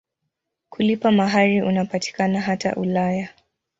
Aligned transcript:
Kulipa 0.69 1.11
mahari 1.11 1.61
unapatikana 1.61 2.41
hata 2.41 2.75
Ulaya. 2.75 3.29